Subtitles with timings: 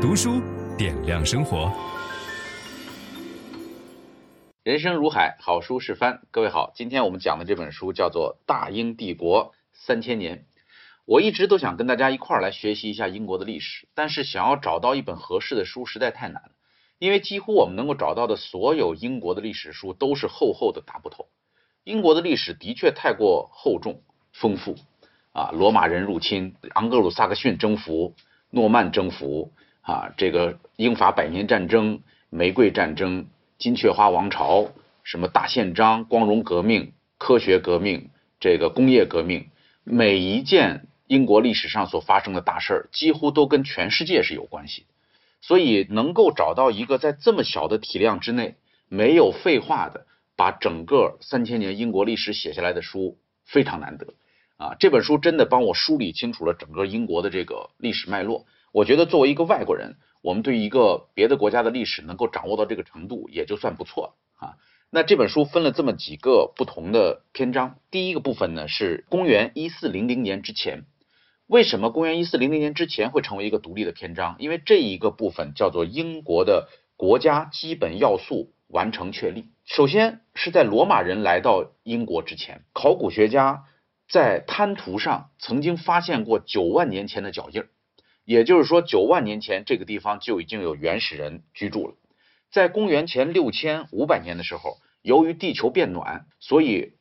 [0.00, 0.40] 读书
[0.78, 1.70] 点亮生活。
[4.62, 6.22] 人生如海，好书是帆。
[6.30, 10.38] 各位好，今天我们讲的这本书叫做《大英帝国三千年》。
[11.04, 16.52] 我一直都想跟大家一块儿来学习一下英国的历史，但是想要找到一本合适的书实在太难了，
[16.98, 21.26] 因为几乎我们能够找到的所有英国的历史书都是厚厚的大部头。
[21.84, 24.00] 英国的历史的确太过厚重
[24.32, 24.76] 丰富
[25.32, 28.14] 啊，罗马人入侵、昂格鲁萨克逊征服、
[28.48, 29.52] 诺曼征服
[29.90, 33.26] 啊，这个英法百年战争、玫瑰战争。
[33.58, 34.70] 金雀花王朝，
[35.02, 39.48] 什么大宪章、光荣革命、科学革命、这个工业革命，
[39.82, 44.86] 每一件英国历史上所发生的大事儿，几乎都跟全世界是有关系。
[45.40, 48.54] 所以，能够找到一个在这么小的体量之内，
[48.88, 54.14] 没有废话的把整个三千年英国历史写下来的书，非常难得
[54.56, 54.76] 啊！
[54.78, 58.46] 这本书真的帮我梳理清楚了整个英国的这个历史脉络。
[58.72, 64.56] 我觉得作为一个外国人，我们对一个别的国家的历史能够掌握到这个程度，也就算不错了啊。
[64.90, 70.84] 那这本书分了这么几个不同的篇章，第一个部分呢是公元一四零零年之前。
[71.46, 74.36] 为什么公元一四零零年之前会成为一个独立的篇章？
[74.38, 79.46] 因为这一个部分叫做英国的国家基本要素完成确立。
[79.64, 83.64] 首先是在罗马人来到英国之前，考古学家
[84.08, 87.68] 在滩涂上曾经发现过九万年前的脚印儿。
[88.30, 91.94] 也就是说，九万年前这个地方就已经有原始人居住了。
[92.52, 96.92] 在公元前六千五百年的时候，由于地球变暖，所以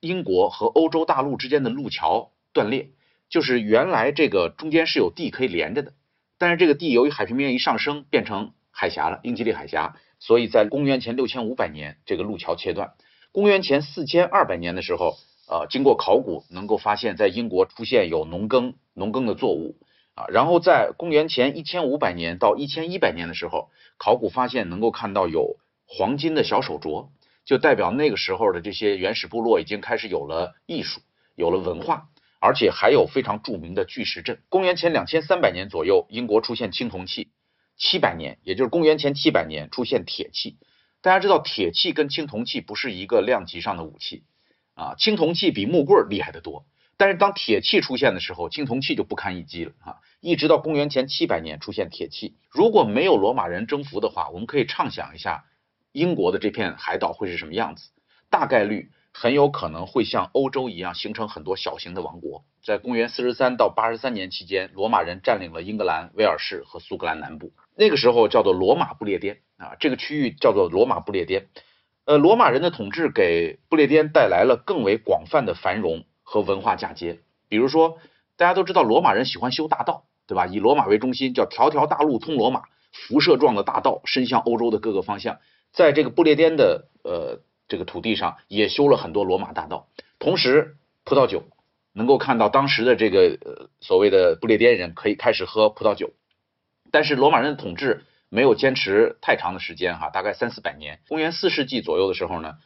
[0.00, 2.88] 英国和欧洲大陆之间的路桥断裂，
[3.28, 5.92] 就是原来这个中间是有地可以连着的，
[6.38, 12.94] 但是这个地由于海平面一上升变成海峡了，英吉利海峡，所以在公元前六千五百年这个路桥切断。
[13.30, 15.18] 公元前四千二百年的时候，
[15.50, 19.76] 呃，经过考古能够发现，在英国出现有农耕农耕的作物。
[20.18, 27.10] 啊，然后在公元前一千五百年到一千一百年的时候，考古发现能够看到有黄金的小手镯，
[27.44, 31.00] 就代表那个时候的这些原始部落已经开始有了艺术，
[31.36, 32.08] 有了文化，
[32.40, 34.42] 而且还有非常著名的巨石阵。
[34.48, 37.28] 公元前两千三百年左右，英国出现青铜器，
[37.76, 40.56] 七百年，也就是公元前七百年出现铁器。
[41.00, 44.24] 大家知道，铁器跟青铜器不是一个量级上的武器
[44.74, 46.66] 啊，青铜器比木棍厉害得多。
[46.98, 49.96] 但是当铁器出现的时候，青铜器就不堪一击了啊！
[50.20, 52.34] 一直到公元前七百年出现铁器。
[52.50, 55.44] 如果没有罗马人征服的话，我们可以畅想一下
[55.92, 57.90] 英国的这片海岛会是什么样子。
[58.30, 62.44] 大概率很有可能会像欧洲一样形成很多小型的王国。
[62.64, 71.46] 在公元四十三到八十三年期间，罗马人占领了英格兰、威尔士和苏格兰南部，那个时候叫做罗马不列颠啊，这个区域叫做罗马不列颠。
[72.06, 76.04] 呃，罗马人的统治给不列颠带来了更为广泛的繁荣。
[76.30, 77.96] 和文化嫁接，比如说，
[78.36, 80.46] 大家都知道罗马人喜欢修大道，对吧？
[80.46, 85.38] 以罗马为中心，叫条条大路通罗马，辐射状的大道伸向欧洲的各个方向。
[85.72, 89.88] 在这个不列颠的呃这个土地上，也修了很多罗马大道。
[90.18, 91.44] 同时，葡萄酒
[91.94, 96.10] 能够看到当时的这个呃所谓的不列颠人可以开始喝葡萄酒，
[96.92, 101.00] 但是罗马人的统治没有坚持太长的时间哈，大概三四百年。
[101.08, 102.58] 公元四世纪左右的时候呢。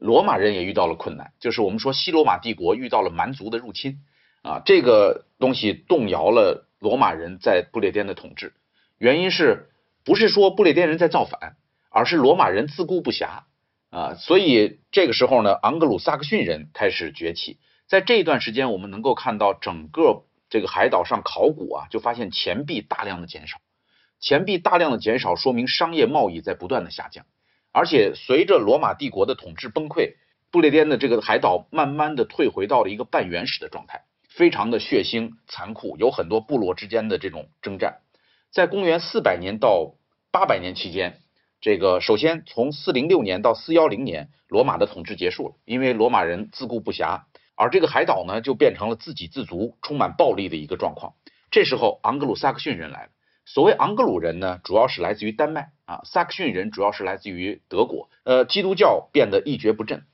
[0.00, 3.98] 罗马人也遇到了困难，就是我们说西罗马帝国遇到了蛮族的入侵
[4.42, 8.54] 啊，这个东西动摇了罗马人在不列颠的统治。
[8.96, 9.68] 原因是
[10.02, 11.56] 不是说不列颠人在造反，
[11.90, 13.42] 而是罗马人自顾不暇
[13.90, 14.14] 啊。
[14.14, 17.58] 所以这个时候呢，昂格鲁萨克逊人开始崛起。
[17.86, 23.58] 在这一段时间，我们能够看到整个这个海岛上考古啊，就发现钱币大量的减少，
[24.18, 27.26] 钱币大量的减少，说明商业贸易在不断的下降。
[27.72, 30.14] 而且随着罗马帝国的统治崩溃，
[30.50, 37.98] 不列颠的这个海岛慢慢的退回到了一个半原始的状态，非常的血腥残酷，有很多部落之间的这种征战。
[38.50, 39.94] 在公元四百年到
[40.32, 41.20] 八百年期间，
[41.60, 47.22] 这个首先从四零六年到四幺零年，罗马的统治结束了，因为罗马人自顾不暇，
[47.54, 51.14] 而这个海岛呢就变成了自给自足、充满暴力的一个状况。
[51.52, 53.10] 这时候昂格鲁萨克逊人来了。
[53.44, 58.08] 所谓昂格鲁人呢，主要是来自于丹麦啊，萨克逊人主要是来自于德国。
[58.22, 60.04] 呃，基督教变得一蹶不振。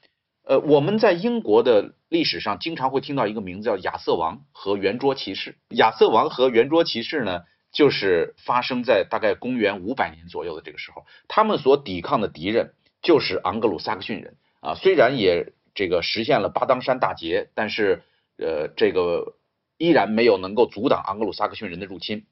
[0.42, 5.58] 呃，我们在英国的历史上经常会听到一个名字叫亚瑟王和圆桌骑士。
[5.68, 7.42] 亚瑟王和圆桌骑士呢，
[7.72, 14.76] 就是发生在大概公元五百年左右的这个时候，他们所抵抗的敌人就是昂格鲁萨克逊人啊。
[14.76, 18.02] 虽然也这个实现了巴当山大捷，但是
[18.38, 19.34] 呃，这个
[19.76, 22.24] 依然没有能够阻挡昂格鲁萨克逊人的入侵。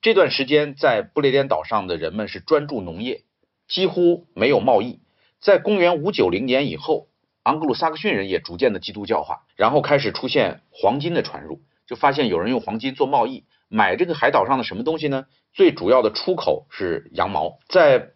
[0.00, 3.22] 这段时间，在不列颠岛上的人们是专注农业，
[3.66, 5.00] 几乎没有贸易。
[5.40, 7.08] 在公元五九零年以后，
[7.42, 15.26] 昂格鲁萨克逊人也逐渐的基督教化，然后开始出现黄金的传入，就发现有人用黄金做贸易，买这个海岛上的什么东西呢？
[15.52, 17.58] 最主要的出口是羊毛。
[17.68, 18.10] 在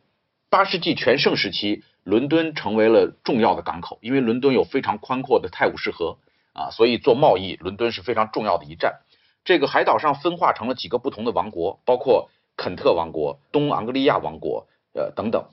[0.48, 6.18] 八世纪全盛时期，伦敦成为了重要的港口，因为伦敦有非常宽阔的泰晤士河
[6.52, 9.00] 啊，所以做贸易，伦敦是非常重要的一站。
[9.44, 15.48] 这个海岛上分化成了几个不同的王国，包括肯特王国、东昂格利亚王国，呃等等。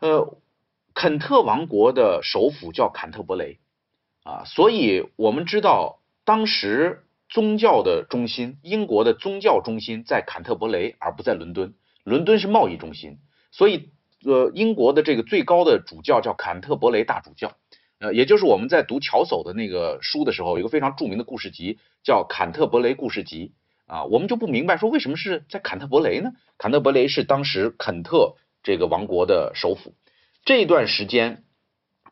[0.00, 0.36] 呃，
[0.94, 3.58] 肯特王国的首府叫坎特伯雷
[4.22, 11.74] 啊，所以我们知道当时宗教的中心，英国的宗教中心在坎特伯雷，而不在伦敦。
[12.04, 13.18] 伦敦是贸易中心，
[13.50, 13.90] 所以
[14.24, 17.56] 呃，英国的这个最高的主教叫坎特伯雷大主教，
[17.98, 23.52] 呃，也就是我们在读乔叟的那个书的时候，有一个非常著名的故事集叫《坎特伯雷故事集》
[23.92, 26.32] 啊，我们就不明白说为什么是在坎特伯雷呢？
[26.58, 28.36] 坎特伯雷是当时肯特。
[28.66, 29.92] 这个王国的首府，
[30.46, 31.44] 这段时间，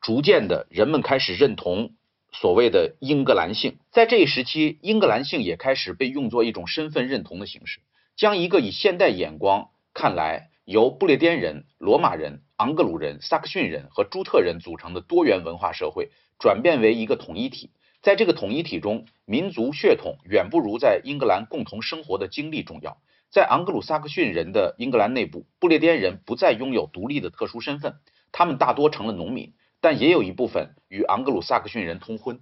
[0.03, 1.95] 逐渐的人们开始认同
[2.31, 3.79] 所谓的英格兰性。
[3.91, 7.81] 在这一时期，英格兰性也开始被用作一种身份认同的形式，
[8.17, 17.73] 将一个以现代眼光看来由不列颠人、罗马人、昂格鲁人、萨克逊人和朱特人组成的多元文化社会，转变为一个统一体。
[18.03, 22.99] 在这个统一体中，民族血统远不如在英格兰共同生活的经历重要。
[23.33, 27.97] 在昂格鲁萨克逊人的英格兰内部，不列颠人不再拥有独立的特殊身份，
[28.31, 32.39] 他们大多成了农民，但也有一部分与昂格鲁萨克逊人通婚。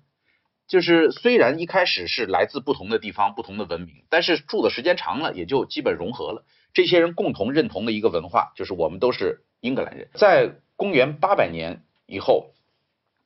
[0.69, 6.45] 就是虽然一开始是来自不同的地方、不同的文明，但是住的时间长了，也就基本融合了。
[6.75, 10.09] 这些人共同认同的一个文化，就是我们都是英格兰人。
[10.15, 12.51] 在公元八百年以后，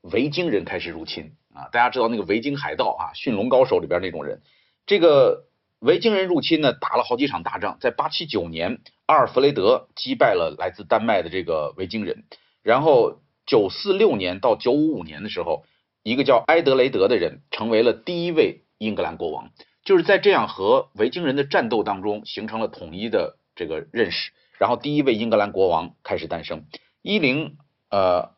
[0.03, 4.43] 维京人开始入侵啊，大家知道那个维京海盗啊，驯龙高手里边那种人，
[4.87, 5.47] 这个。
[5.81, 7.77] 维京人入侵呢，打了好几场大仗。
[7.79, 12.25] 在八七九年，阿尔弗雷德击败了来自丹麦的这个维京人。
[12.63, 15.67] 然后九四六年到九五五年的时候，
[16.03, 19.51] 一个叫埃德雷德的人成为了第一位英格兰国王。
[19.85, 24.33] 就是在这样和维京人的战斗当中，形成了统一的这个认识。
[24.59, 26.67] 然后第一位英格兰国王开始诞生。
[27.03, 27.59] 一零
[27.91, 28.31] 呃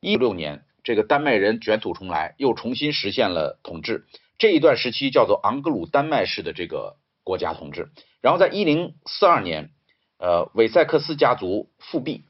[0.00, 4.06] 一六年，这个丹麦人卷土重来，又重新实现了统治。
[4.38, 9.70] 这一段时期叫做昂格鲁丹麦式的这个国家统治，然后在一零四二年，
[10.18, 12.24] 呃，韦塞克斯家族复辟，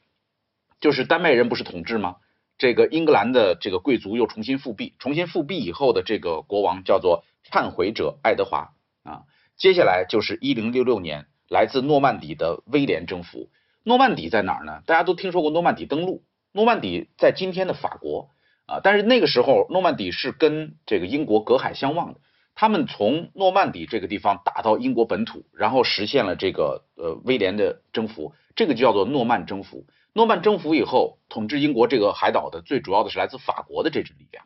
[0.81, 2.17] 就是丹麦人不是统治吗？
[2.57, 8.75] 这个英格兰的这个贵族又重新复辟，重新复辟以后的这个国王叫做忏悔者爱德华
[9.05, 9.23] 啊。
[9.57, 13.51] 接下来就是一零六六年，来自诺曼底的威廉征服。
[13.83, 14.83] 诺曼底在哪儿呢？
[14.87, 16.23] 大家都听说过诺曼底登陆，
[16.53, 18.31] 诺曼底在今天的法国。
[18.67, 22.21] 啊，但是那个时候诺曼底是跟这个英国隔海相望的，
[22.55, 29.87] 他们从诺曼底这个地方打到英国本土，然后实现了这个呃威廉的征服，这个就叫做诺曼征服。
[30.13, 34.45] 诺曼征服以后，统治英国这个海岛的最主要的是来自法国的这支力量，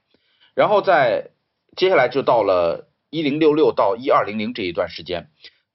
[0.55, 1.31] 然后在
[1.75, 5.31] 接下来就到了一零六六到一二零零这一段时间，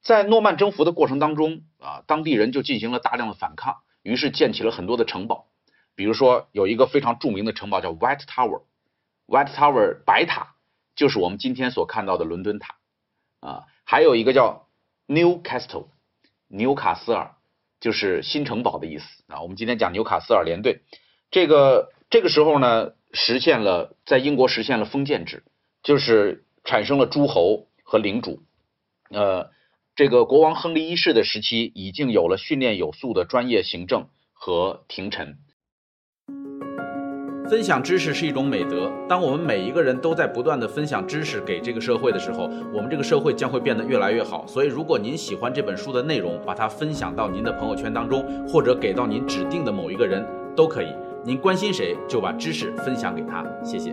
[0.08, 5.48] 在诺曼征服的过程当中啊，当地人就进行了大量的反抗，于是建起了很多的城堡。
[5.94, 10.54] 比如说有一个非常著名的城堡叫 White Tower，White Tower 白塔
[10.96, 12.76] 就是我们今天所看到的伦敦塔
[13.40, 14.66] 啊，还有一个叫
[15.04, 15.88] New Castle，
[16.46, 17.34] 纽卡斯尔
[17.78, 19.42] 就是新城堡的意思啊。
[19.42, 20.80] 我们今天讲纽卡斯尔联队，
[21.30, 25.44] 这个这个时候呢，实现了在英国实现了封建制，
[25.82, 28.42] 就是产生了诸侯和领主。
[29.10, 29.50] 呃，
[29.98, 35.38] 这个国王亨利一世的时期已经有了训练有素的专业行政和廷臣。
[37.50, 38.92] 分享知识是一种美德。
[39.08, 44.46] 当我们每一个人都在不断地分享知识给这个社会的时候，我们这个社会将会变得越来越好。
[44.46, 50.24] 所以，如果您喜欢这本书的内容，把它分享到您的朋友圈当中，或者给到您指定的某一个人
[50.54, 50.94] 都可以。
[51.24, 53.44] 您关心谁，就把知识分享给他。
[53.64, 53.92] 谢谢。